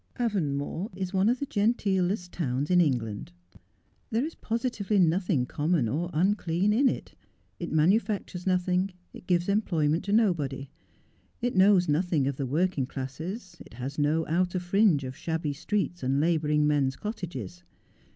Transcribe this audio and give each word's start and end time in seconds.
Avonmore 0.15 0.89
is 0.95 1.13
one 1.13 1.29
of 1.29 1.37
the 1.37 1.45
genteelest 1.45 2.31
towns 2.31 2.71
in 2.71 2.81
England. 2.81 3.31
There 4.09 4.25
is 4.25 4.33
positively 4.33 4.97
nothing 4.97 5.45
common 5.45 5.87
or 5.87 6.09
unclean 6.11 6.73
in 6.73 6.89
it. 6.89 7.13
It 7.59 7.71
manufactures 7.71 8.47
nothing, 8.47 8.93
it 9.13 9.27
gives 9.27 9.47
employment 9.47 10.03
to 10.05 10.11
nobody, 10.11 10.71
it 11.39 11.55
knows 11.55 11.87
nothing 11.87 12.25
of 12.25 12.37
the 12.37 12.47
working 12.47 12.87
classes, 12.87 13.57
it 13.63 13.75
has 13.75 13.99
no 13.99 14.25
outer 14.27 14.59
fringe 14.59 15.03
of 15.03 15.15
shabby 15.15 15.53
streets 15.53 16.01
and 16.01 16.19
labouring 16.19 16.65
men's 16.65 16.95
cottages. 16.95 17.61